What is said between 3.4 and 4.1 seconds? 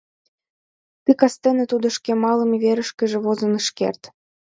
ыш керт.